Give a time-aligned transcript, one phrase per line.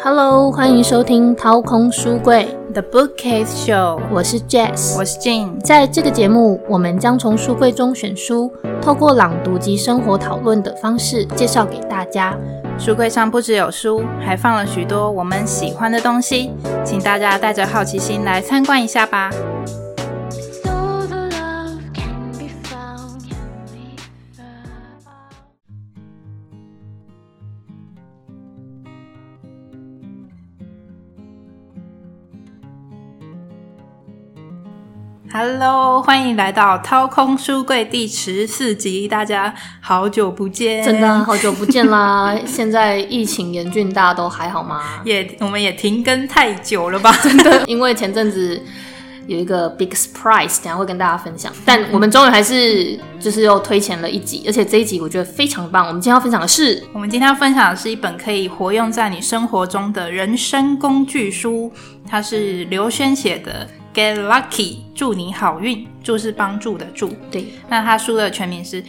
[0.00, 5.58] Hello，欢迎收听掏空书柜 The Bookcase Show，我是 Jess，我是 Jane。
[5.60, 12.36] 在这个节目，我们将从书柜中选书，透过朗读及生活讨论的方式介绍给大家。
[12.78, 16.52] 书柜上不只有书，还放了许多我们喜欢的东西，
[16.84, 19.30] 请大家带着好奇心来参观一下吧。
[35.40, 42.36] Hello，欢迎来到掏空书柜第十四集，大家好久不见，真的好久不见啦！
[42.44, 45.00] 现在疫情严峻，大家都还好吗？
[45.04, 47.12] 也，我们也停更太久了吧？
[47.22, 48.60] 真的，因为前阵子
[49.28, 51.52] 有一个 big surprise，等下会跟大家分享。
[51.64, 55.86] 但我们终于还是就是又推前了一集，而且这一集我觉得非常棒。
[55.86, 61.70] 我们今天要分享的是，我们今天要分享的是一本可以活用在你生活中的人生工具书，
[62.10, 63.68] 它是刘轩写的。
[63.94, 65.86] Get lucky，祝你好运。
[66.02, 67.08] 祝是帮助的祝。
[67.30, 68.82] 对，那他书的全名是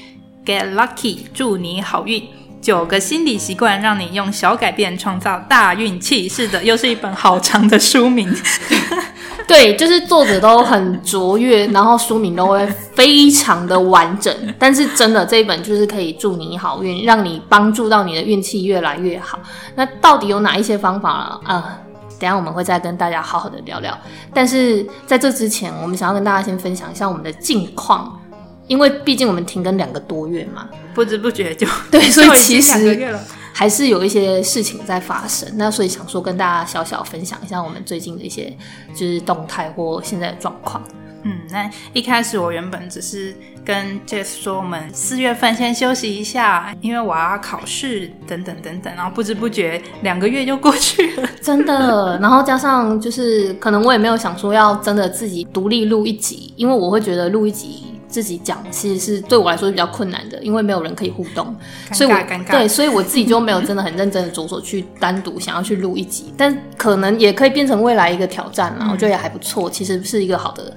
[0.45, 2.23] Get lucky，祝你好运。
[2.61, 6.27] 九个心理习惯，让你用小改变创造大运气。
[6.27, 8.29] 是的，又是一本好长的书名。
[9.47, 14.33] 对，就是作者都很卓越，然后书名都会非常的完整。
[14.59, 19.39] 但是真的这一本就是可以祝你好运，让你帮助到你的运气越来越好。
[19.75, 21.53] 那到底有哪一些方法呢？
[21.53, 21.79] 啊？
[22.19, 23.97] 等下我们会再跟大家好好的聊聊，
[24.33, 28.19] 但是在这之前，我们想要跟大家先分享一下我们的近况，
[28.67, 33.17] 因为毕竟我们停更两个多月嘛，不知不觉就 对， 所以其实
[33.53, 35.49] 还是有一些事情在发生。
[35.55, 38.55] 那所以想说跟大家小小分享一下我们最近的一些
[38.93, 40.83] 就是动态或现在的状况。
[41.23, 52.17] 嗯，那一开始我原本只是跟 Jess 说，我们四月份先休息一下，因为我要考试等等等等，然后不知不觉两个月就过去了， 真的。
[52.21, 61.55] 然后加上就是可能我也没有想说要真的自己独立录一集，因为我会觉得录一集自己讲其实是对我来说是比较困难的，因为没有人可以互动，
[61.93, 62.17] 所以我
[62.49, 70.75] 对，所以我自己就没有真的很认真的着手去单独想要去录一集，但可能也可以变成未来一个挑战了，我觉得也还不错，其实是一个好的。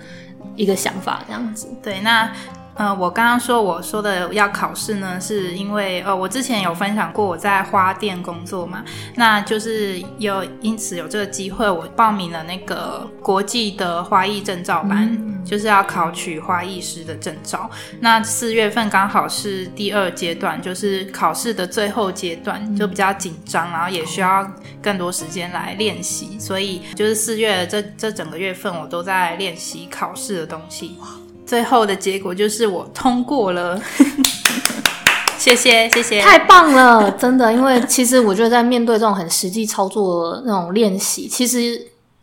[0.57, 2.31] 一个想法这样子，对，那
[2.75, 8.83] 呃，我刚刚说我说的要考试呢，是因为呃，我之前有分享过我在花店工作嘛，
[9.15, 17.71] 那就是有因此有这个机会，我报名了那个国际的花艺证照班，就是要考取花艺师的证照。
[18.01, 24.51] 那四月份刚好是第二阶段，就是考试的最后阶段，就比较紧张，然后也需要
[24.83, 30.97] 更多时间来练习，所以就是四月这这整个月份我都在练习考试的东西。
[31.53, 33.79] 最后的结果就是我通过了，
[35.37, 37.53] 谢谢谢谢，太棒了，真的。
[37.53, 41.79] 因为其实我觉得在面对这种很实际操作的那种练习，其实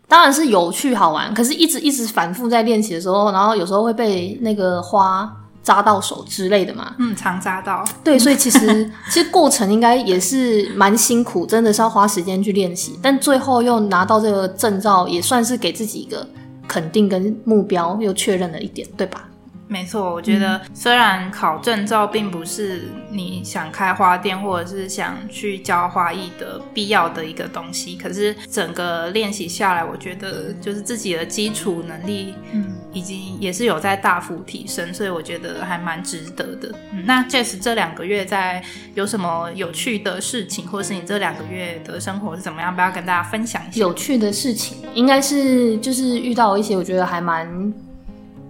[0.08, 5.32] 当然是有趣好玩，可是一直一直反复在练习的时候，然后有时候会被那个花
[5.62, 7.86] 扎到手之类的嘛，嗯，常扎到。
[8.04, 16.28] 对，所以其实其实过程应该也是蛮辛苦，真的是要花时间去练习，但最后又拿到这个证照，也算是给自己一个。
[16.70, 19.29] 肯定跟目标又确认了一点，对吧？
[19.72, 36.74] 没错，我觉得虽然考证照并不是你想开花店或者是想去教花艺的必要的一个东西，可是整个练习下来，我觉得就是自己的基础能力，嗯，已经也是有在大幅提升，所以我觉得还蛮值得的。
[37.06, 38.64] 那 Jess 这两个月在
[38.96, 42.74] 有什么有趣的事情，或者是你这两个月的生活是怎么样？
[42.74, 43.80] 不要跟大家分享一下。
[43.80, 47.72] 有趣的事情，应该是就是遇到一些我觉得还蛮。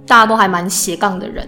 [0.10, 1.48] 大家都还蛮斜杠的人，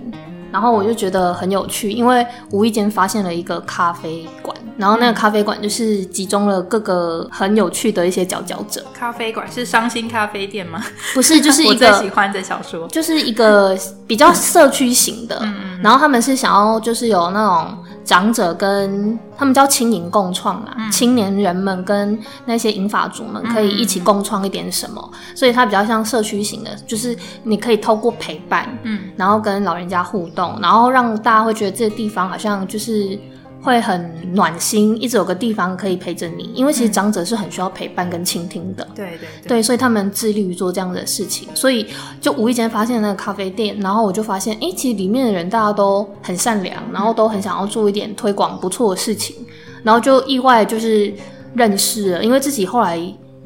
[0.52, 8.86] 然后我就觉得很有趣，因为无意间发现了一个咖啡馆，然后那个咖啡馆就是集中了各个很有趣的一些佼佼者。
[8.94, 10.80] 咖啡馆是伤心咖啡店吗？
[11.16, 15.42] 不是，就是一个 喜欢的小说，就是一个比较社区型的，
[15.82, 17.78] 然后他们是想要就是有那种。
[18.04, 22.16] 长者跟他们叫青银共创啦，青年人们跟
[22.46, 33.20] 那些银发族们可以一起共创一点什么，所以它比较像社区型的，就是你可以透过陪伴，嗯，然后跟老人家互动，然后让大家会觉得这个地方好像就是。
[33.62, 38.88] 会很暖心，一直有个地方可以陪着你，因为其实长者是很需要陪伴跟倾听的。
[38.96, 41.86] 对对对，所以他们致力于做这样的事情，所以
[42.20, 49.36] 就无意间发现那个咖啡店，然后我就发现，哎，其实里面的人大家都很善良，然后都很想要做一点推广不错的事情，
[49.84, 51.14] 然后就意外就是
[51.54, 53.00] 认识了，因为自己后来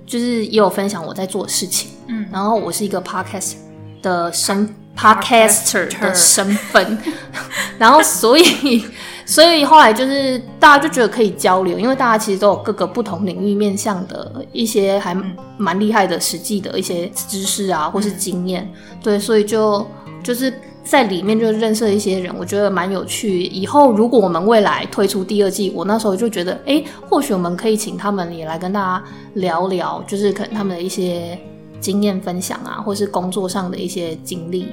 [0.05, 3.55] 就是也有分享我在做的事情，嗯，然后我是一个 podcast
[4.01, 6.97] 的身 podcaster 的身份，
[7.77, 8.85] 然后所以。
[9.25, 15.17] 所以后来就是大家就觉得可以交流，因为大家其实都有各个不同领域面向的一些还
[15.57, 18.71] 蛮厉害的实际的一些知识啊，或是经验。
[19.01, 19.85] 对，所以就
[20.23, 23.43] 就是在里面就认识了一些人，我觉得蛮有趣。
[23.45, 31.35] 以后如果我们未来推出第二季，我那时候就觉得，哎，或许我们可以请他们也来跟大家聊聊，就是可能他们的一些
[31.79, 34.67] 经验分享啊，或是工作上的一些经历。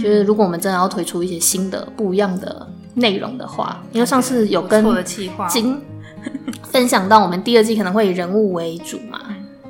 [0.00, 4.84] 就是如果我们真的要推出一些新的不一样的内容的话，因为上次有跟
[5.48, 5.80] 金
[6.64, 9.20] 分享到，我们第二季可能会以人物为主嘛，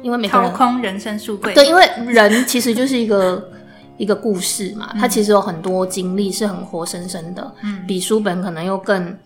[0.03, 3.51] 因为每个人掏空人生书柜，对，因为人其实就是一个
[3.99, 9.17] 一个故事嘛，它其实有很多经历是很活生生的，嗯，比书本可能又更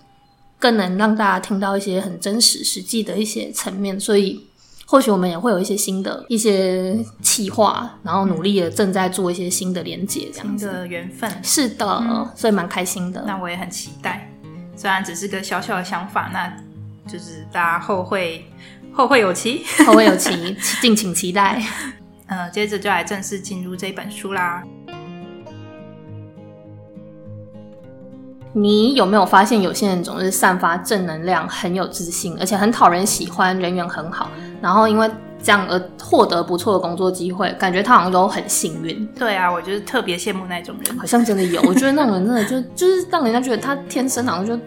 [0.59, 4.50] 更能让大家听到一些很真实实际的一些层面，所以。
[4.91, 13.23] 或许我们也会有一些新的一些企划，然后努力的正在做一些新的连接，这样子的缘分是的，所以蛮开心的。
[13.25, 14.29] 那我也很期待，
[14.75, 16.53] 虽然只是个小小的想法，那
[17.07, 18.45] 就是大家后会
[18.93, 21.63] 后会有期，后会有期，敬请期待。
[22.27, 24.61] 呃，接着就来正式进入这本书啦。
[28.53, 34.29] 你有没有发现，有些人总是散发正能量，很有自信，而且很讨人喜欢，人缘很好，
[34.61, 35.09] 然后因为
[35.43, 39.07] 这样而获得不错的工作机会，感觉他好像都很幸运。
[39.19, 41.63] 对啊，我就是特别羡慕那种人，好像真的有。
[41.63, 44.59] 我觉得那种人真的就就是让人家觉得他天生好像就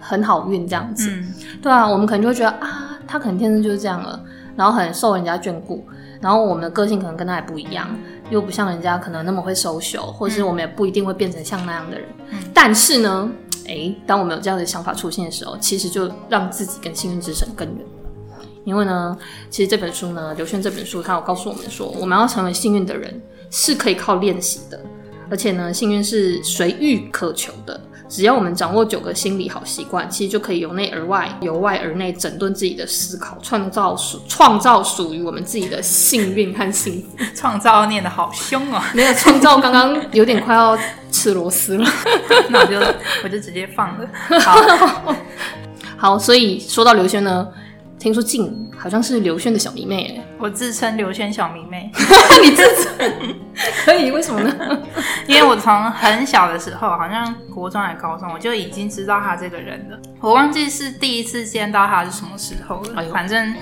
[0.00, 1.10] 很好运这样子。
[1.10, 1.32] 嗯，
[1.62, 4.18] 对啊，我们可能就会觉得啊，他可能天生就是这样了，
[4.56, 5.86] 然后很受人家眷顾。
[6.20, 7.88] 然后我们的个性可能跟他也不一样，
[8.30, 12.08] 又不像人家可能那么会收手，或是我们也不一定会变成像那样的人。
[12.52, 13.30] 但是呢，
[13.66, 17.86] 诶，当我们有这样的想法出现的时候，其实就让自己跟幸运之神更远。
[18.64, 19.16] 因为呢，
[19.48, 23.18] 其实这本书呢，刘轩这本书，他有告诉我们说，我们要成为幸运的人
[23.50, 24.78] 是可以靠练习的，
[25.30, 27.80] 而且呢，幸运是随遇可求的。
[28.08, 37.24] 只要我们掌握九个心理好习惯，其实就可以由内而外、由外而内整顿自己的思考，创造属创造属于我们自己的幸运和幸福。
[37.36, 38.82] 创造念的好凶哦！
[38.94, 40.76] 没有创造，刚刚有点快要
[41.12, 41.88] 吃螺丝了，
[42.48, 42.78] 那我就
[43.24, 44.08] 我就直接放了。
[44.40, 45.14] 好，
[45.96, 47.46] 好，所以说到刘轩呢。
[47.98, 51.90] 听说静好像是刘轩的小迷妹，我自称刘轩小迷妹，
[52.42, 53.36] 你自称
[53.84, 54.10] 可以？
[54.12, 54.78] 为什么呢？
[55.26, 59.98] 因为我从很小的时候，好像国中还高中，我就已经知道他这个人了。
[60.20, 63.02] 我忘记是第一次见到他是什么时候了。
[63.12, 63.52] 反正，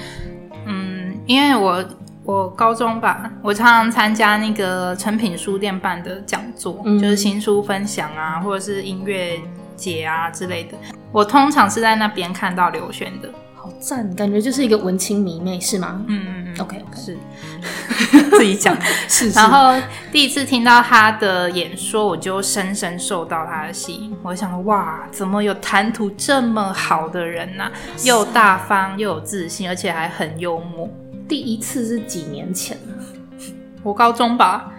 [0.67, 1.83] 嗯，因为我
[2.23, 9.41] 我高中吧，我常常参加那个成品书店办的讲座，就是新书分享啊，或者是音乐
[9.77, 10.77] 节啊之类的。
[11.11, 13.31] 我通常是在那边看到刘轩的。
[13.81, 16.03] 赞，感觉就是一个文青迷妹，是吗？
[16.07, 17.17] 嗯嗯嗯，OK，是
[18.31, 18.77] 自己讲
[19.09, 19.31] 是。
[19.31, 19.75] 然后
[20.11, 24.17] 第一次听到他的演说，我就深深受到他的吸引。
[24.23, 27.71] 我想，哇，怎么有谈吐这么好的人呢？
[28.05, 30.89] 又大方又有自信，而且还很幽默。
[31.29, 32.95] 第一次是几年前呢？
[33.83, 34.73] 我高中吧。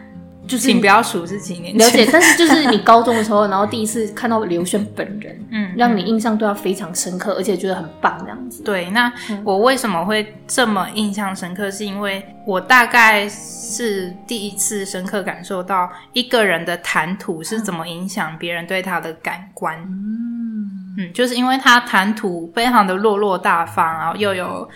[0.47, 8.63] 就是请不要数是几年了解，但是就是你高中的时候，然后第一次看到刘轩本人， 嗯，让你印象对他非常深刻，而且觉得很棒这样子。
[8.63, 9.11] 对，那
[9.43, 11.69] 我为什么会这么印象深刻？
[11.69, 19.77] 是因为我大概是第一次深刻感受到一个人的谈吐是怎么影响别人对他的感官。
[19.77, 20.69] 嗯
[20.99, 24.69] 嗯，就是因为他谈吐非常的落落大方，然后又有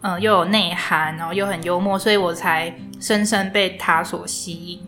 [0.00, 4.80] 嗯又有内涵，然后又很幽默，所以我才深深被他所吸引。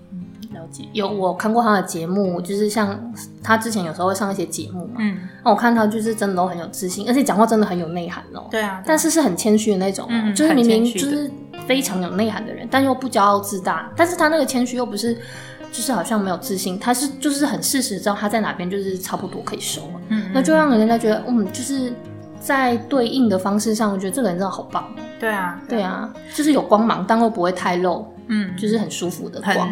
[0.93, 2.99] 有我看过他的节目，就是像
[3.43, 8.47] 他之前有时候会上一些节目嘛，嗯，那我看他就是真的都很有自信，而且讲话真的很有内涵哦。
[8.51, 11.31] 对啊，但是是很谦虚的那种，就是明明就是
[11.67, 13.91] 非常有内涵的人，但又不骄傲自大。
[13.97, 15.15] 但是他那个谦虚又不是，
[15.73, 21.93] 就是好像没有自信，他是就是很事实知道他在哪边就是差不多可以收了，嗯，那就让人家觉得，嗯，就是
[22.41, 24.85] 在对应的方式上，我觉得这个人真的好棒。
[25.19, 29.69] 对啊，对啊，就是有光芒，但又不会太露，嗯，就是很舒服的光。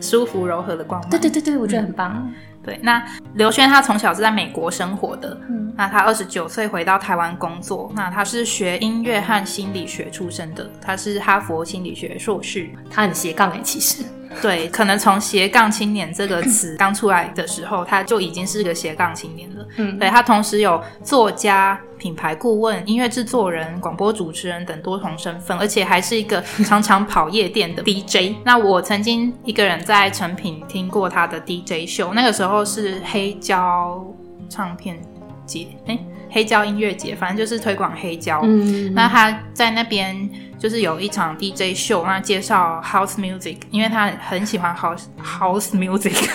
[0.00, 2.32] 舒服柔和的光芒，对对对对，我觉得很棒。
[2.64, 14.04] 对，那刘轩他从小是在美国生活的，嗯，那他二十九岁回到台湾工作，那他是学音乐和心理学出身的，他是哈佛心理学硕士，他很斜杠哎，其实。
[14.40, 19.66] 对，可能从斜杠青年这个词 刚出来的时候，他就已经是个斜杠青年了。
[19.76, 28.36] 嗯，对他同时有作家、品牌顾问、音乐制作人、广播主持人等多重身份，而且还是一个常常跑夜店的 DJ。
[28.44, 34.04] 那我曾经一个人在成品听过他的 DJ 秀，那个时候是黑胶
[34.48, 34.98] 唱片
[35.46, 35.98] 节，哎，
[36.30, 38.40] 黑胶音乐节，反正就是推广黑胶。
[38.44, 40.28] 嗯，那他在那边。
[40.62, 46.30] 就是有一场 DJ 秀，那介绍 House Music，因为他很喜欢 House House Music。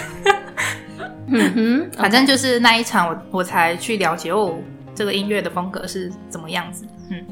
[1.32, 4.58] 嗯哼， 反正就是那一场我我才去了解哦，
[4.94, 6.86] 这个音乐的风格是怎么样子。
[7.10, 7.26] 嗯，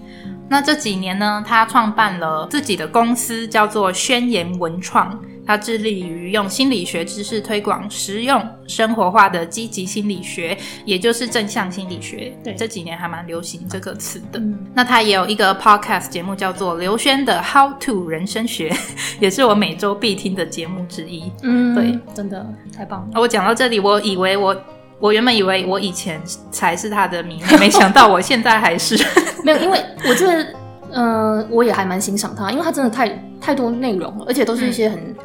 [0.49, 5.19] 那这几年呢，他创办了自己的公司，叫做宣言文创。
[5.47, 12.35] 他致力于用心理学知识推广实用生活化的积极心理学，也就是正向心理学。
[12.43, 14.41] 对，这几年还蛮流行这个词的。
[14.73, 18.75] 那他也有一个 podcast 节目，叫做刘轩的 How to 人生学，
[19.21, 21.31] 也是我每周必听的节目之一。
[21.43, 22.43] 嗯，对，真的
[22.75, 23.21] 太棒了。
[23.21, 24.55] 我讲到这里，我以为我
[24.99, 26.21] 我原本以为我以前
[26.51, 28.97] 才是他的迷妹，没想到我现在还是
[29.43, 30.47] 没有，因为我觉得，
[30.93, 33.09] 嗯，我也还蛮欣赏他，因为他真的太
[33.39, 35.15] 太多内容了，而且都是一些很。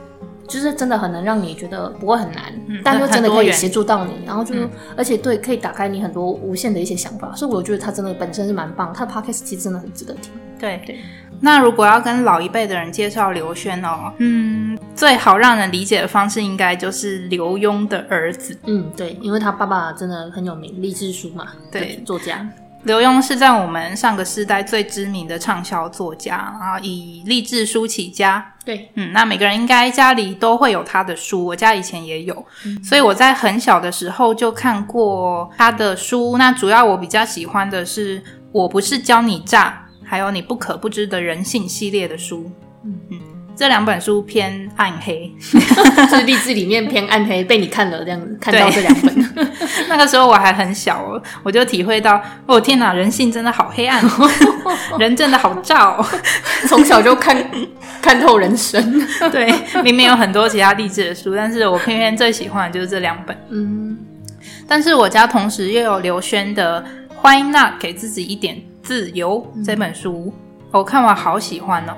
[0.50, 2.52] 就是真的很能让你觉得不会很难，
[2.82, 4.54] 但又真的可以协助到你，然后就
[4.96, 10.32] 而且对可以打开你很多无限的一些想法，所以我觉得他真的本身是蛮棒，他的 podcast 其实真的很值得听。
[10.58, 10.98] 对对，
[11.40, 18.58] 那如果要跟老一辈的人介绍刘轩哦，嗯，最好让人理解的方式应该就是刘墉的儿子。
[18.66, 22.46] 嗯，对，因为他爸爸真的很有名，励志书嘛，对，作家。
[22.84, 28.54] 刘墉是在我们上个世代最知名的畅销作家，然后以励志书起家。
[28.64, 32.46] 对，嗯，那每个人应该家里都会有他的书，我家以前也有，
[32.82, 36.38] 所以我在很小的时候就看过他的书。
[36.38, 38.20] 那主要我比较喜欢的是
[38.52, 42.50] 《我不是教你诈》，还有《你不可不知的人性》系列的书。
[43.60, 45.30] 这两本书偏暗黑，
[46.08, 49.48] 是励志里面偏暗黑，被你看了这样子看到这两本。
[49.86, 54.02] 那个时候我还很小，我就体会到，哦天哪，人性真的好黑暗，
[54.98, 55.94] 人真的好炸，
[56.68, 57.36] 从小就看
[58.00, 59.06] 看透人生。
[59.30, 59.52] 对，
[59.84, 63.36] 明明有很多其他励志的书，但是我偏偏最喜欢的就是这两本。
[63.50, 63.98] 嗯，
[64.66, 66.82] 但是我家同时又有刘轩的
[67.22, 70.32] 《Why Not 给自己一点自由》这本书，
[70.70, 71.92] 我看完好喜欢哦。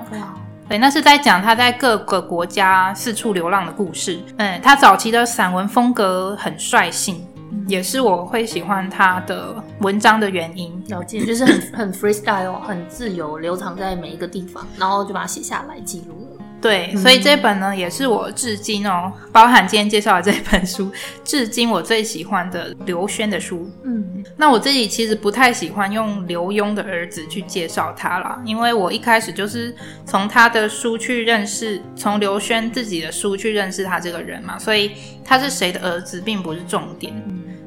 [0.73, 4.19] 对，那是在讲他在各个国家四处流浪的故事。
[4.37, 7.23] 嗯，他早期的散文风格很率性，
[7.67, 10.83] 也是我会喜欢他的文章的原因。
[10.87, 16.32] 了解，就是很很 freestyle，很自由，流淌在每一个地方，然后就把它写下来记录
[16.63, 16.93] 了。
[16.93, 20.89] 对，所以这本呢也是我至今哦，包含今天介绍的这本书，
[21.23, 23.69] 至今我最喜欢的刘轩的书。
[23.83, 34.91] 嗯，那我自己其实不太喜欢用刘墉的儿子去介绍他啦，因为我一开始就是从他的书去认识，从刘轩自己的书去认识他这个人嘛，所以
[35.25, 37.13] 他是谁的儿子并不是重点。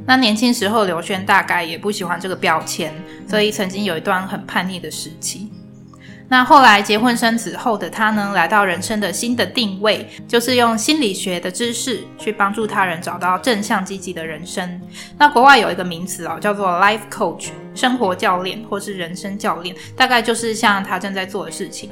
[0.06, 2.94] 那年轻时候刘轩大概也不喜欢这个标签，
[3.28, 5.50] 所以曾经有一段很叛逆的时期。
[6.28, 14.80] 那后来结婚生子后的他呢，来到人生的新的定位，就是用心理学的知识去帮助他人找到正向积极的人生。
[15.16, 21.90] 那国外有一个名词哦，叫做 life coach，生活教练或是人生教练，大概就是像他正在做的事情。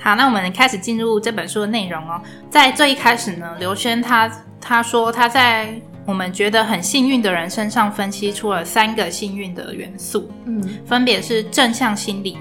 [0.00, 2.20] 好，那我们开始进入这本书的内容哦。
[2.50, 4.28] 在最一开始呢，刘轩他
[4.60, 5.80] 他说他在。
[6.06, 12.36] 我们觉得很幸运的人身上分析出了三个幸运的元素，嗯，分别是正向心理、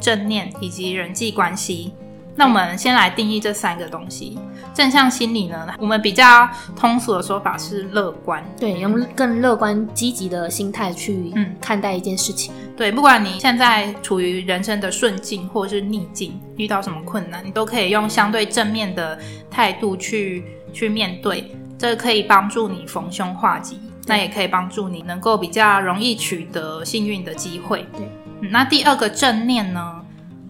[0.00, 1.92] 正念以及人际关系。
[2.38, 4.38] 那我们先来定义这三个东西。
[4.74, 6.46] 正向心理呢，我们比较
[6.78, 12.52] 通俗的说法是乐观，对，用更乐观、积极的心态去看待一件事情。
[12.76, 19.18] 对，不管你现在处于人生的顺境或是逆境，遇到什么困难，你都可以用相对正面的
[19.50, 20.44] 态度去
[20.74, 21.50] 去面对。
[21.78, 27.86] 这可以帮助你逢凶化吉，那也可以帮助你能够比较容易取得幸运的机会。
[27.92, 28.08] 对，
[28.50, 30.02] 那第二个正念呢？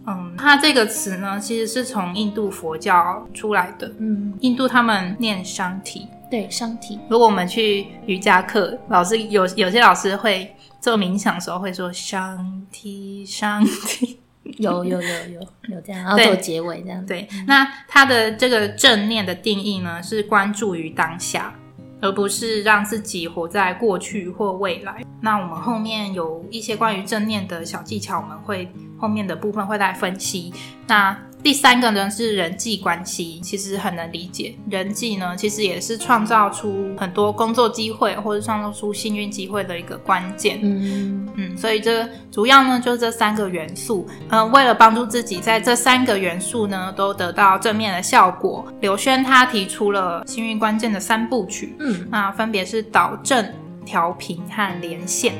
[0.08, 3.92] 嗯，它这个词呢，其实是从印度佛教出来的。
[3.98, 7.00] 嗯，印度他们念商体，对，商体。
[7.08, 14.20] 如果我们去瑜伽课，老师有有些老师会做冥想的时候会说商体，商体。
[14.56, 17.04] 有有有有有这样，然后做结尾这样。
[17.04, 21.54] 对，那他的这个正念的定义呢，是关注于当下，
[22.00, 25.04] 而不是让自己活在过去或未来。
[25.20, 30.52] 那我们后面有一些关于正念的小技巧，我们会后面的部分会来分析。
[30.86, 34.56] 那第三个呢是人际关系，其实很能理解。
[34.68, 40.58] 人际呢，其实也是创造出很多工作机会或者创造出幸运机会的一个关键。
[40.60, 44.08] 嗯嗯，所以这主要呢就是这三个元素。
[44.30, 51.76] 嗯，为了帮助自己在这三个元素呢都得到正面的效果，刘轩他提出了幸运关键的三部曲。
[51.78, 53.48] 嗯，那分别是导正、
[53.84, 55.32] 调频和连线。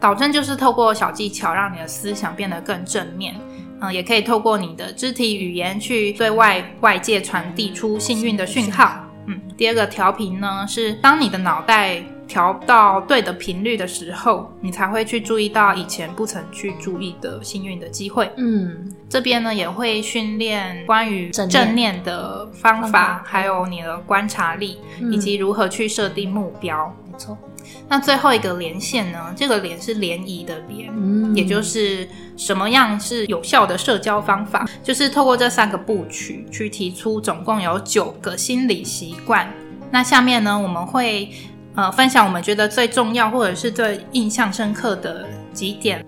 [0.00, 3.36] 导正就是透过小技巧让你的思想变得更正面。
[3.82, 9.04] 嗯，也可以透过你的肢体语言去对外外界传递出幸运的讯号。
[9.26, 18.32] 嗯，第二个调频呢，是当你的脑袋调到对的频率的时候，你才会去注意到以前不曾去注意的幸运的机会。
[18.38, 26.90] 嗯，这边呢也会训练关于正念的方方法法，还有你的观察力，嗯以及如何去设定目标。
[27.12, 27.36] 没错，
[27.86, 29.34] 那最后一个连线呢？
[29.36, 32.08] 这个连是联谊的联，嗯也就是
[32.38, 39.52] 什么样是有效的社交方法，就是透过这三个部曲去提出总共有九个心理习惯。
[39.90, 41.30] 那下面呢，我们会
[41.74, 46.04] 呃分享我们觉得最重要或者是最印象深刻的几点。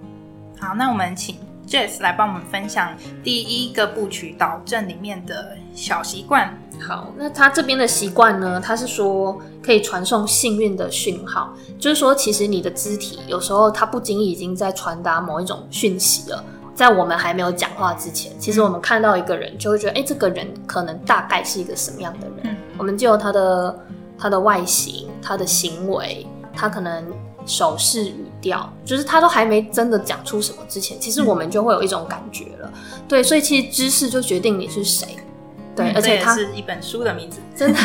[0.59, 6.57] 好，那我们请 Jess 来帮我们分享第一个部曲导正里面的小习惯。
[6.81, 8.61] 好，那他这边的习惯呢？
[8.61, 16.45] 他是说可以传送幸运的讯号，就是说，其实你的肢体有时候它不经意已经在传达某一种讯息了。
[16.75, 22.39] 在我们还没有讲话之前，其实我们看到一个人，就会觉得，哎、这个人可能大概是一个什么样的人？
[22.43, 23.79] 嗯我们就有他的
[24.25, 27.05] 他的外形、他的行为，他可能
[27.45, 32.73] 手势、语调，就是他都还没真的讲出什么之前，其实我们就会有一种感觉了。
[33.07, 35.07] 对，所以其实知识就决定你是谁。
[35.77, 37.39] 对，嗯而且它是一本书的名字。
[37.55, 37.79] 真的，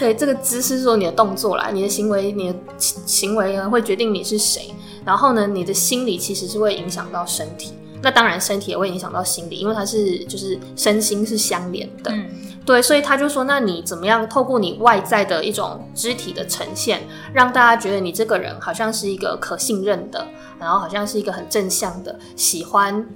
[0.00, 4.72] 对这个姿势是说你的动作啦，你的行为，你的行行为呢会决定你是谁。
[5.04, 12.10] 然后呢，你的心理其实是会影响到身体，那当然身体也会影响到心理，因为它是就是身心是相连的。
[12.10, 12.24] 嗯
[12.66, 17.02] 对，所以他就说，那你怎么样透过你外在的一种肢体的呈现，
[17.32, 20.26] 让大家觉得你这个人好像是一个可信任的，
[20.58, 23.06] 然后好像是一个很正向的，喜欢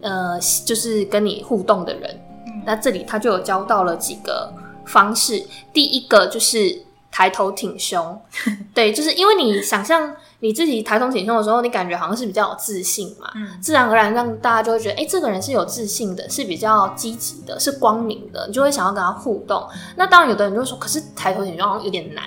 [0.00, 2.18] 呃就是跟你互动的人。
[2.64, 4.50] 那这里他就有教到了几个
[4.86, 6.82] 方式，第一个就是
[7.12, 8.18] 抬头挺胸，
[8.72, 19.66] 对，就是因为你想象你自己抬头挺胸的时候，你感觉好像是比较有自信嘛，嗯自然而然让大家就会觉得，哎、这个人是有自信的，是比较积极的，是光明的，你就会想要跟他互动。
[19.96, 22.24] 那当然，有的人就说，可是抬头挺胸好像有点难。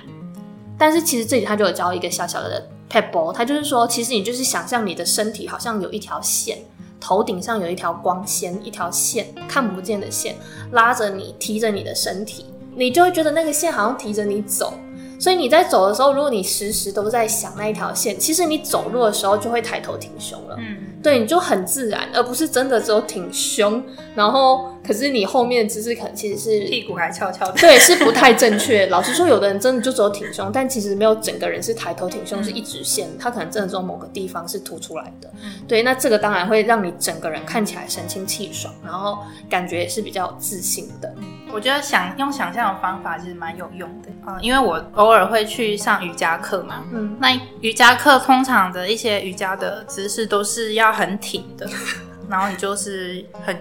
[0.80, 6.60] 但是其实这里他就有教一个小小的 pebble，他就是说，其实你就是想象你的身体好像有一条线，
[7.00, 10.36] 头顶上有一条光纤，一条线看不见的线
[10.72, 12.46] 拉着你，提着你的身体，
[12.76, 14.74] 你就会觉得那个线好像提着你走。
[15.20, 20.56] 所以你在走的时候，如果你时时都在想那一条线，其实你走路的时候就会抬头挺胸了。
[20.60, 23.82] 嗯对，你就很自然，而不是真的只有挺胸，
[24.16, 27.52] 然后可是你后面的姿势可能其实是屁股还翘翘的。
[27.54, 28.88] 对，是不太正确。
[28.88, 35.30] 老实说，有的人真的就只有挺胸，但其实没有整个人是抬头挺胸，是一直线，他可能真的只有某个地方是凸出来的。
[35.44, 39.18] 嗯对，那这个当然会让你整个人看起来神清气爽，然后
[39.50, 41.14] 感觉也是比较有自信的。
[41.52, 51.68] 我觉得想用想象的方法其实蛮有用的，嗯，因为我偶尔会去上瑜伽课嘛，嗯，那瑜伽课通常的一些瑜伽的姿势都是要很挺的，
[52.30, 53.58] 然后你就是很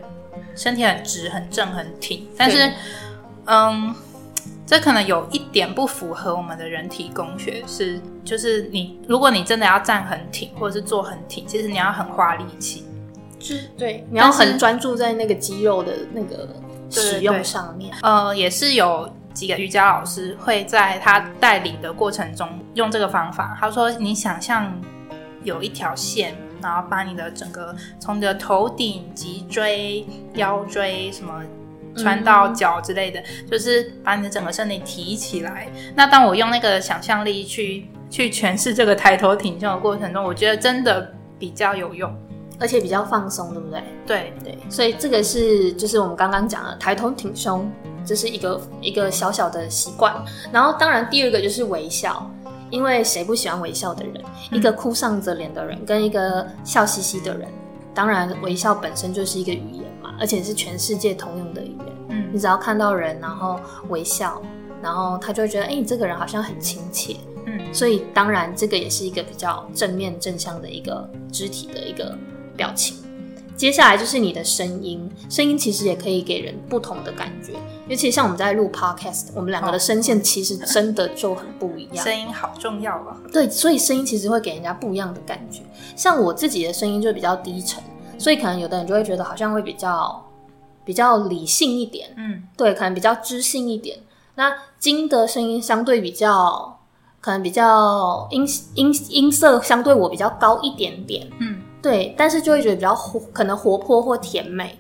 [0.57, 2.73] 身体很直、很正、很挺，但是，
[3.45, 3.95] 嗯，
[4.67, 12.85] 这可能有一点不符合我们的人体工学，是就是你如果你真的要站很挺，或者是坐很挺，其实你要很花力气，
[13.39, 16.49] 就是对，你要很专注在那个肌肉的那个
[16.91, 17.95] 使用对上面。
[18.03, 23.57] 呃，也是有几个瑜伽老师会在他带领的过程中用这个方法。
[23.61, 24.75] 他说，你想象
[25.45, 31.43] 有一条线，然后把你的整个从你的头顶、脊椎、腰椎什么。
[31.99, 35.67] 穿到脚之类的，就是把你的整个身体提起来。
[35.95, 42.15] 那当我用那个想象力去去诠释这个抬头挺胸的过程中，我觉得真的比较有用。
[42.59, 43.83] 而且比较放松，对不对？
[44.07, 47.67] 对，对，所以这个是就是我们刚刚讲的抬头挺胸，
[48.05, 50.15] 这是一个一个小小的习惯。
[50.53, 52.31] 然后当然第二个就是微笑，
[52.71, 54.15] 因为谁不喜欢微笑的人？
[54.51, 57.49] 一个哭丧着脸的人跟一个笑嘻嘻的人，
[57.95, 61.87] 当然微笑本身就是一个语言嘛，而且是全世界通用的语言。
[62.09, 64.43] 嗯你只要看到人，然后微笑，
[64.83, 67.17] 然后他就会觉得，哎、你这个人好像很亲切。
[67.47, 72.17] 嗯所以当然这个也是一个比较正面正向的一个肢体的一个
[72.57, 72.97] 表情。
[73.57, 77.55] 接下来就是你的声音，声音其实也可以给人不同的感觉。
[77.89, 82.05] 尤其像我们在录 podcast，我们两个的声线其实真的就很不一样。
[82.05, 83.17] 声音好重要啊。
[83.33, 85.63] 对，所以声音其实会给人家不一样的感觉。
[85.95, 87.83] 像我自己的声音就比较低沉，
[88.19, 90.25] 所以可能有的人就会觉得好像会比较
[90.85, 93.99] 比较理性一点，嗯对，可能比较知性一点。
[94.35, 96.81] 那金的声音相对比较，
[97.21, 98.45] 可能比较音
[98.75, 104.77] 音音色相对我比较高一点点，嗯，对，但是就会觉得比较活，可能活泼或甜美。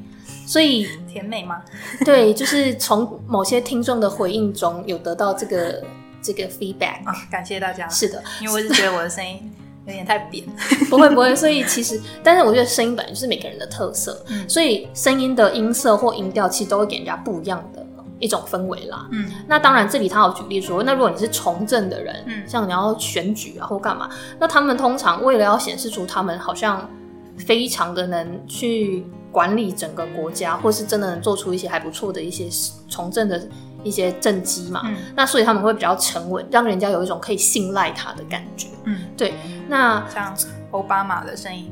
[0.46, 1.60] 所以，甜美吗？
[2.04, 5.82] 对，就是从某些听众的回应中有得到这个
[6.22, 7.04] 这个 feedback。
[7.04, 7.88] 啊，感谢大家。
[7.88, 9.52] 是的，因为我是觉得我的声音
[9.86, 10.44] 有点太扁。
[10.88, 17.84] 不会不会，所以其实，但是我觉得声音本来就是每个人的特色，嗯所以声音的音色或音调其实都会给人家不一样的
[18.18, 19.08] 一种氛围啦。
[19.10, 26.88] 嗯，那当然，这里他有举例说，那如果你是从政的人，嗯，像你要选举啊或干嘛，那他们通常为了要显示出他们好像
[27.36, 29.04] 非常的能去
[29.36, 32.48] 管理整个国家，或是真的能做出一些还不错的一些
[32.88, 33.38] 从政的
[33.84, 38.68] 一些政绩嘛，嗯，那所以他们会比较沉稳，让人家有一种可以信赖他的感觉。
[38.84, 39.34] 嗯，对。
[39.68, 40.34] 那像
[40.70, 41.70] 奥巴马的声音。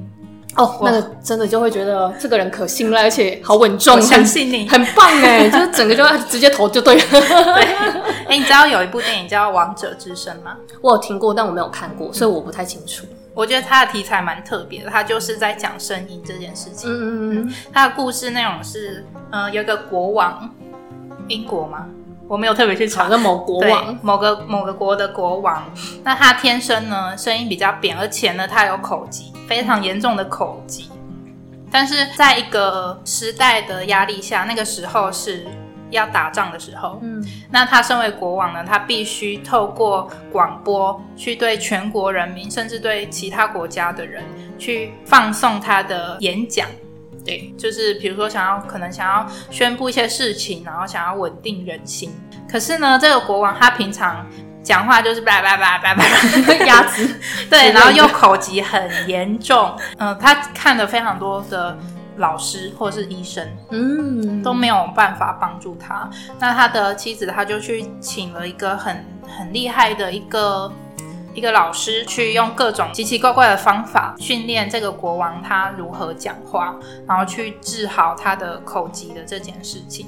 [0.57, 7.03] 哦，那个真的就会觉得这个人可信赖，而且好稳重，相信你，很棒哎， 就是整个就直接投就对了。
[7.11, 7.65] 对，
[8.29, 10.55] 哎，你知道有一部电影叫《王者之声》吗？
[10.83, 13.07] 我有听过，但我没有看过，所以我不太清楚。
[13.35, 16.89] 我觉得他的题材蛮特别的，它就是在讲声音这件事情。
[16.89, 20.49] 嗯嗯嗯，它的故事内容是，呃，有一个国王，
[21.27, 21.87] 英国吗？
[22.27, 25.65] 我没有特别去查，个某国王，某个某个国的国王，
[26.03, 30.89] 那他天生呢声音比较扁，而且呢他有口疾，非常严重的口疾。
[31.71, 35.45] 但是在一个时代的压力下，那个时候是
[35.95, 44.23] 要打仗的时候，嗯，那他身为国王呢，他必须透过广播去对全国人民，甚至对其他国家的人
[44.59, 46.67] 去放送他的演讲。
[47.25, 52.13] 对，就是比如说想要可能想要宣布一些事情，然后想要稳定人心。
[52.47, 54.27] 可是呢，这个国王他平常
[54.63, 56.05] 讲话就是叭叭叭叭叭
[56.67, 57.09] 鸭子，
[57.49, 59.75] 对，然后又口疾很严重。
[59.97, 61.79] 嗯，他看了非常多的
[62.17, 66.09] 老师或是医生，嗯，都没有办法帮助他。
[66.39, 70.73] 那他的妻子他就去请了一个很很厉害的一个。
[71.37, 76.77] 一个老师去用各种奇奇怪怪的方法训练这个国王，他如何讲话，
[77.09, 80.07] 然后去治好他的口疾的这件事情。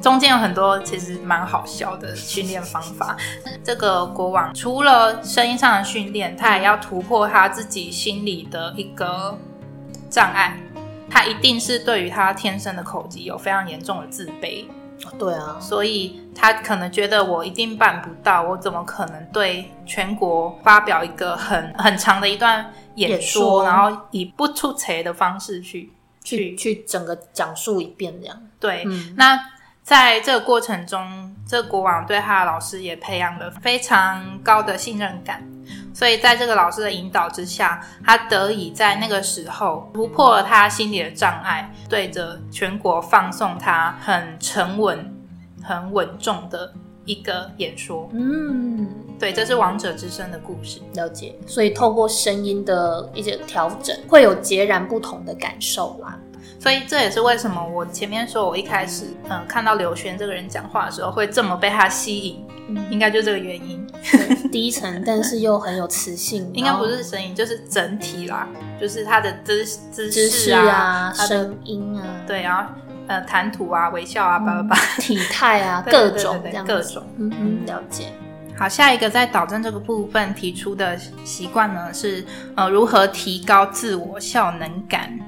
[0.00, 3.14] 中间有很多其实蛮好笑的训练方法。
[3.62, 9.38] 这个国王除了声音上的训练，他也要突破他自己心里的一个
[10.08, 10.58] 障碍。
[11.12, 14.64] 他一定是对于他天生的口疾有非常严重的自卑。
[15.18, 28.40] 对啊，所以他可能觉得我一定办不到，我怎么可能对全国发表一个很 很长的一段演说，然后以不出彩的方式去去去整个讲述一遍这样？
[28.60, 29.38] 对，那
[29.82, 35.42] 在这个过程中，这国王对他的老师也培养了非常高的信任感。
[35.94, 45.14] 所以，在这个老师的引导之下，他得以在那个时候突破了他心里的障碍，对着全国放送他很沉稳、
[45.62, 46.72] 很稳重的
[47.04, 48.08] 一个演说。
[48.12, 50.80] 嗯，对，这是王者之声的故事。
[50.94, 51.34] 了解。
[51.46, 56.18] 所以，透过声音的一些调整，会有截然不同的感受啦。
[56.62, 62.46] 所以这也是为什么我前面说我一开始嗯看到刘璇这个人讲话的时候会这么被他吸引，
[62.88, 63.84] 应该就这个原因。
[64.52, 66.48] 低沉，但是又很有磁性。
[66.54, 68.46] 应该不是声音，就是整体啦，
[68.80, 72.72] 就是他的姿姿势啊，声音啊，对，然后
[73.08, 78.12] 呃谈吐啊，微笑啊，叭叭叭，体态啊， 各种各种，嗯嗯，了解。
[78.56, 85.18] 好，下一个在导正这个部分提出的习惯呢是呃如何提高自我效能感。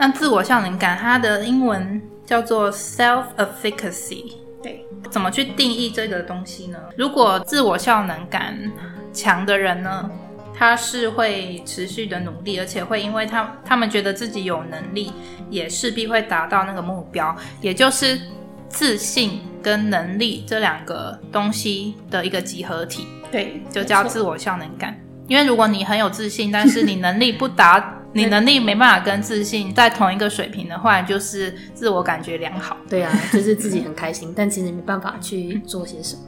[0.00, 4.32] 那自我效能感，它的英文叫做 self-efficacy。
[4.62, 6.78] 对，怎么去定义这个东西呢？
[6.96, 8.58] 如果自我效能感
[9.12, 10.10] 强的人呢，
[10.54, 15.12] 他是会持续的努力，而且会因为他他们觉得自己有能力，
[15.50, 18.18] 也势必会达到那个目标，也就是
[18.70, 23.06] 自信跟能力这两个东西的一个集合体。
[23.30, 24.98] 对，就叫自我效能感。
[25.28, 27.98] 因为如果你很有自信，但是你能力不达。
[28.12, 32.76] 你能力没办法跟自信在同一个水平的话，就是自我感觉良好。
[32.88, 36.22] 对啊， 就是自己很开心，但其实没办法去做些什么。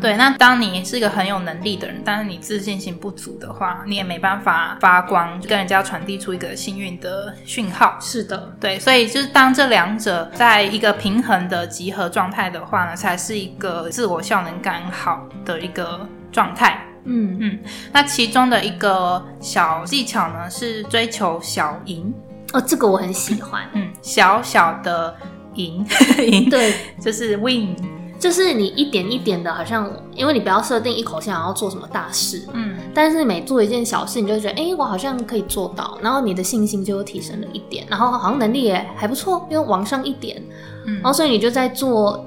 [0.00, 7.98] 对，那当你是一个很有能力的人，但是你自信心不足的话，你也没办法发光，跟人家传递出一个幸运的讯号。
[8.00, 16.82] 是的，对，所以就是当这两者在一个平衡的集合状态的话呢，才是一个自我效能感好的一个状态。
[17.04, 17.36] 嗯。
[17.40, 17.58] 嗯，
[17.92, 22.12] 那其中的一个小技巧呢，是追求小赢。
[22.52, 23.62] 哦，这个我很喜欢。
[23.72, 25.16] 嗯，小小的
[25.54, 25.84] 赢。
[26.18, 27.74] 赢， 对， 就是 win，
[28.18, 40.40] 就是你一点一点的，好像因为你不要设定一口气想要做什么大事，嗯，但是每做一件小事，你就觉得哎，我好像可以做到，然后你的信心就提升了一点，然后好像能力也还不错，又往上一点，
[40.86, 42.24] 嗯，然后所以你就在做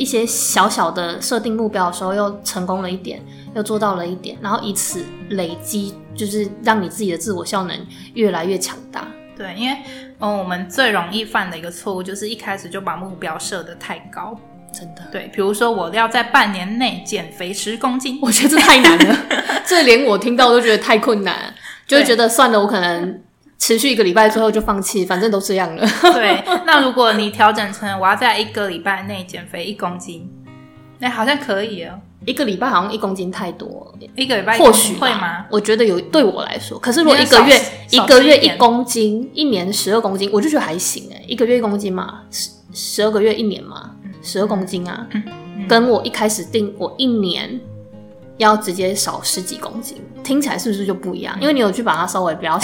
[0.00, 3.22] 一些小小的设定目标的时候，又成功了一点。
[3.52, 7.76] 又做到了一点，然后以此累积，就是让你自己的自我效能
[8.14, 9.04] 越来越强大。
[9.36, 9.76] 对，因为
[10.20, 14.38] 嗯，我们最容易犯的一个错误就是一开始就把目标设得太高。
[14.72, 19.16] 真的，对，比如说我要在半年内减肥十公斤，我觉得这太难了，
[19.66, 21.52] 这连我听到都觉得太困难，
[21.88, 23.20] 就会觉得算了，我可能
[23.60, 25.86] 持续一个礼拜之后就放弃，反正都这样了。
[26.12, 30.28] 对，那如果你调整成我要在一个礼拜内减肥一公斤，
[30.98, 32.00] 那好像可以哦。
[32.26, 35.46] 一个礼拜好像一公斤太多，一个礼拜或许会吗？
[35.50, 41.22] 我觉得有对我来说，可是如果一个月一个月一公斤，一年十二公斤，我就觉得还行哎。
[41.26, 43.92] 一个月一公斤嘛，十十二个月一年嘛，
[44.22, 45.06] 十二公斤啊，
[45.66, 47.58] 跟我一开始定我一年
[48.40, 51.38] 要直接少十几公斤，听起来是不是就不一样？
[51.40, 52.58] 因为你有去把它稍微比较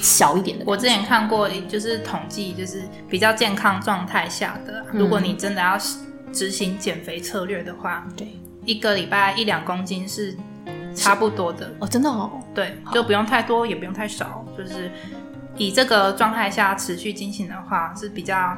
[0.00, 0.64] 小一点的。
[0.66, 5.78] 我之前看过，就是统计，就是比较健康状态下的，如果你真的要
[6.32, 8.26] 执行减肥策略的话，对。
[8.64, 10.36] 一个礼拜一两公斤是
[10.94, 14.90] 差不多的哦，真的哦，对，就不用太多，也不用太少，就是
[15.56, 18.56] 以这个状态下持续进行的话是比较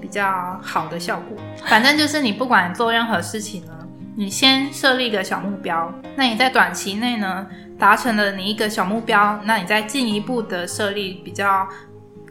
[0.00, 1.36] 比较好的效果。
[1.66, 3.72] 反正就是你不管做任何事情呢，
[4.14, 7.46] 你先设立一个小目标，那你在短期内呢
[7.78, 11.66] 达成了你一个小目标，那你再进一步的设立比较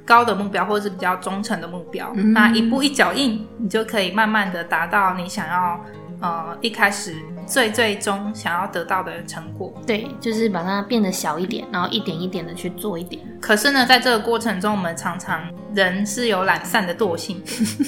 [0.06, 5.80] 高的目标，或者是比较忠诚的目标，那一步一脚印，你就可以慢慢的达到你想要。
[6.22, 7.16] 呃，一开始
[7.48, 13.22] 最最终想要得到的成果，对，就是把它变得小一点，然后一点一点的去做一点。
[13.42, 15.42] 可是呢，在这个过程中，我们常常
[15.74, 17.42] 人是有懒散的惰性，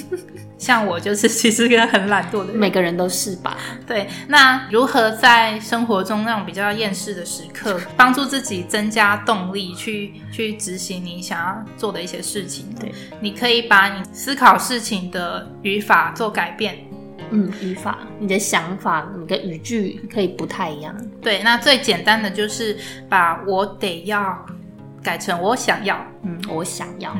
[0.58, 3.56] 像我就是其实一个很懒惰的人，每个人都是吧？
[3.86, 4.08] 对。
[4.28, 12.74] 那如何在生活中那种比较厌世的时刻， 帮助自己增加动力，去去执行你想要做的一些事情？
[12.80, 12.91] 对，
[13.22, 16.78] 你可以把你思考事情的语法做改变。
[17.34, 20.96] 嗯，语法，你的想法，你的语句可以不太一样。
[21.22, 22.78] 对，那最简单的就是
[23.10, 24.38] 把我得要
[25.02, 25.98] 改成我想要。
[26.22, 27.12] 嗯，我想要。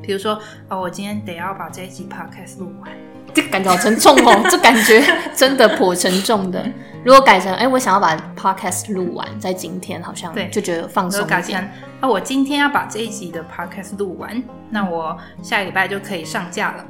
[0.00, 2.90] 比如说，哦，我今天得要把这一集 podcast 录完。
[3.34, 6.66] 这感觉好沉重哦， 这感觉真的颇沉重的。
[7.04, 11.54] 如果改成，哎，我想要把 podcast 录完，在今天好像就觉得放松改成，
[12.00, 16.86] 啊，我今天要把这一集的 podcast 录完，那我下个礼拜就可以上架了。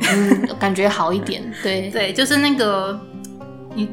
[0.00, 1.42] 嗯，感觉好一点。
[1.62, 2.98] 对对，就是那个
[3.74, 3.88] 你，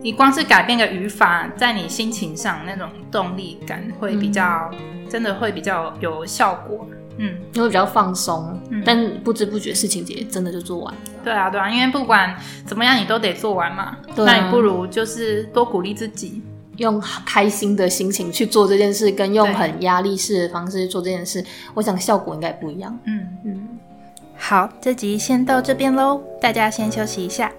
[0.00, 4.70] 你光是改变个语法，在你心情上那种动力感会比较，
[5.08, 6.86] 真的会比较有效果。
[7.18, 10.94] 嗯，因为比较放松，但不知不觉事情也真的就做完。
[11.22, 12.34] 对啊，对啊，因为不管
[12.64, 13.98] 怎么样，你都得做完嘛。
[14.16, 16.42] 那你不如就是多鼓励自己，
[16.78, 22.98] 用开心的心情去做这件事，跟用很压力式的方式做这件事，我想效果应该不一样。
[23.04, 23.61] 嗯嗯。
[24.44, 27.52] 好，这集先到这边喽，大家先休息一下。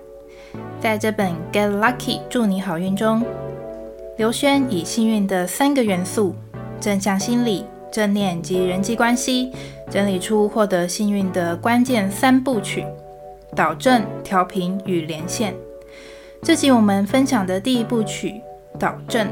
[0.82, 3.24] 在这本《Get Lucky》祝你好运中，
[4.18, 6.36] 刘轩以幸运的三个元素——
[6.82, 9.50] 正向心理、正念及人际关系，
[9.90, 12.86] 整理出获得幸运的关键三部曲：
[13.56, 15.56] 导正、调频与连线。
[16.42, 18.42] 这集我们分享的第一部曲——
[18.78, 19.26] 导正。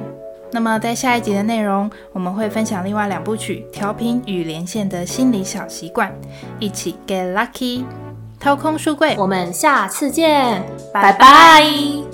[0.52, 6.14] 那么，在下一集的内容，我们会分享另外两部曲调频与连线的心理小习惯，
[6.60, 7.86] 一起 get lucky，
[8.40, 9.16] 掏空书柜。
[9.18, 10.62] 我们下次见，
[10.94, 12.11] 拜拜。